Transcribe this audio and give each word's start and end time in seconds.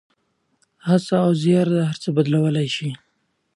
هڅه 0.87 1.15
او 1.25 1.31
زیار 1.41 1.67
هر 1.89 1.97
څه 2.03 2.09
بدلولی 2.15 2.67
شي. 2.75 2.89